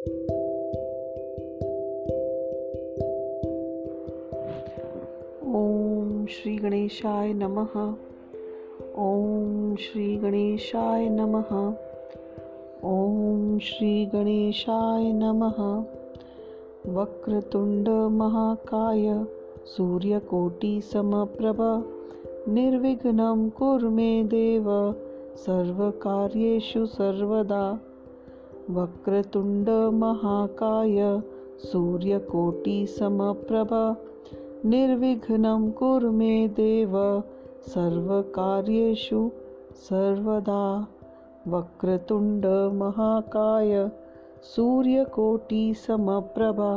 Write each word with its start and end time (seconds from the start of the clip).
ॐ 0.00 0.06
श्री 6.26 6.56
गणेशाय 6.56 7.32
नमः। 7.32 7.94
ॐ 8.98 9.76
श्री 9.76 10.16
गणेशाय 10.16 11.08
नमः। 11.08 11.74
ॐ 12.84 13.58
श्री 13.58 14.06
गणेशाय 14.06 15.12
नमः। 15.12 15.84
वक्रतुण्डमहाकाय 16.92 19.24
सूर्यकोटिसमप्रभ 19.66 21.88
निर्विघ्नं 22.48 23.48
कुरु 23.48 23.90
मे 23.90 24.22
देव। 24.22 24.94
सर्वकार्येषु 25.36 26.86
सर्वदा 26.86 27.80
वक्रतुण्डमहाकाय 28.76 30.98
सूर्यकोटिसमप्रभ 31.70 33.72
निर्विघ्नं 34.72 35.62
कुरु 35.78 36.10
मे 36.20 36.34
देव 36.56 36.94
सर्वकार्येषु 37.74 39.20
सर्वदा 39.88 40.64
वक्रतुण्डमहाकाय 41.48 42.10
सूर्यकोटिसमप्रभा 44.54 46.72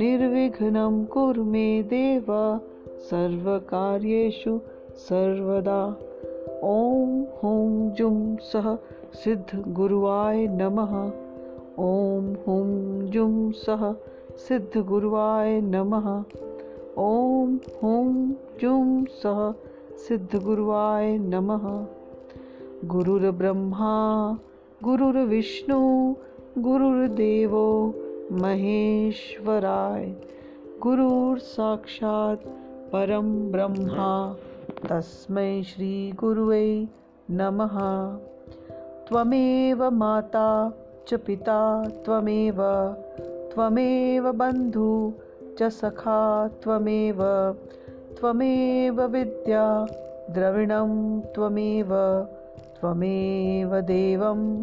निर्विघ्नं 0.00 0.94
कुरु 1.14 1.44
मे 1.54 1.64
देव 1.92 2.28
सर्वकार्येषु 3.10 4.54
सर्वदा 5.08 5.80
ॐ 6.48 7.24
हुं 7.42 7.90
जुं 7.90 8.36
सः 8.36 8.76
सिद्धगुरुवाय 9.12 10.46
नमः। 10.46 11.12
ॐ 11.78 12.34
हुं 12.46 13.00
जुं 13.10 13.50
सः 13.50 13.94
सिद्धगुरुवाय 14.36 15.60
नमः। 15.60 16.24
ॐ 16.98 17.58
हुं 17.82 18.32
जुं 18.60 19.04
सः 19.04 19.52
सिद्धगुरुवाय 19.96 21.18
नमः। 21.18 21.86
गुरुर्ब्रह्मा 22.84 24.38
गुरुर्विष्णु 24.84 26.14
गुरुर्देवो 26.58 27.94
महेश्वराय। 28.32 30.16
गुरुर्साक्षात् 30.82 32.46
परं 32.92 33.52
ब्रह्मा। 33.52 34.36
तस्मै 34.88 35.62
श्रीगुरुवे 35.62 36.88
नमः। 37.30 37.78
त्वमेव 39.08 39.90
माता 39.90 40.74
च 41.08 41.14
पिता, 41.14 41.88
त्वमेव 41.88 42.56
त्वमेव 43.54 44.32
बन्धु 44.32 45.12
च 45.58 45.62
सखा, 45.62 46.48
त्वमेव 46.48 47.18
त्वमेव 48.20 49.02
विद्या, 49.02 49.86
द्रविणं 50.30 51.20
त्वमेव 51.20 51.88
त्वमेव 52.80 53.80
देवं, 53.80 54.62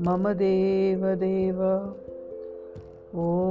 मम 0.00 0.32
देवदेव 0.32 1.90
ओ। 3.20 3.50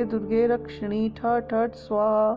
दुर्गे 0.00 0.46
दुर्गे 0.46 0.46
रक्षिणी, 0.46 1.08
ठठ 1.08 1.50
ठठ, 1.50 1.74
स्वाहा। 1.74 2.30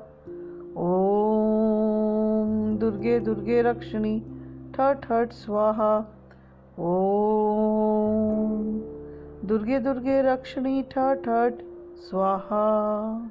ॐ 0.77 2.75
दुर्गे 2.77 3.19
दुर्गे 3.19 3.61
रक्षिणी, 3.61 4.19
ठठ 4.73 4.97
ठठ, 5.03 5.31
स्वाहा। 5.31 5.97
ॐ 6.79 6.99
दुर्गे 9.47 9.79
दुर्गे 9.79 10.21
रक्षिणी, 10.21 10.81
ठठ 10.81 11.17
ठठ, 11.17 11.53
स्वाहा। 11.97 13.27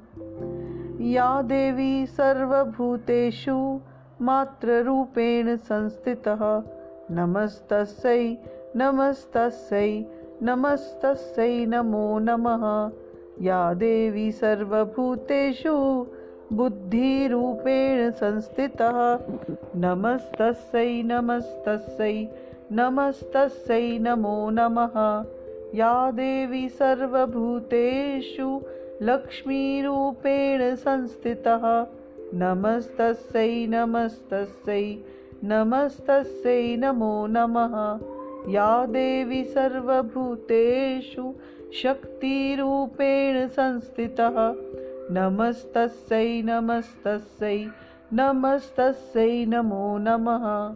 या 0.99 1.41
देवी 1.41 2.05
सर्वभूतेषु 2.05 3.79
मातृरूपेण 4.21 5.55
संस्थितः। 5.55 6.61
नमस्तस्यै 7.09 8.35
नमस्तस्यै 8.75 10.03
नमस्तस्यै 10.41 11.65
नमो 11.65 12.19
नमः। 12.19 13.02
या 13.41 13.73
देवी 13.73 14.31
सर्वभूतेषु 14.31 16.05
बुद्धिरूपेण 16.53 18.11
संस्थितः। 18.11 19.19
नमस्तस्यै 19.75 21.03
नमस्तस्यै 21.03 22.27
नमस्तस्यै 22.71 23.99
नमो 23.99 24.49
नमः। 24.49 25.25
या 25.75 26.11
देवी 26.11 26.69
सर्वभूतेषु 26.69 28.61
लक्ष्मीरूपेण 29.01 30.75
संस्थितः। 30.75 31.87
नमस्तस्यै 32.33 33.67
नमस्तस्यै 33.67 34.97
नमस्तस्यै 35.43 36.75
नमो 36.75 37.27
नमः। 37.29 38.12
या 38.49 38.85
देवी 38.85 39.43
सर्वभूतेषु 39.43 41.33
शक्तिरूपेण 41.73 43.47
संस्थितः। 43.47 44.35
नमस्तस्यै 45.11 46.41
नमस्तस्यै 46.41 47.67
नमस्तस्यै 48.13 49.45
नमो 49.45 49.97
नमः। 49.97 50.75